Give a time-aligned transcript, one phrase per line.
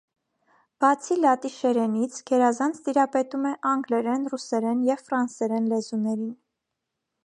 [0.83, 6.39] Բացի լատիշերենից, գերազանց տիրապետում է անգլերեն, ռուսերեն և ֆրանսերեն լեզուներին։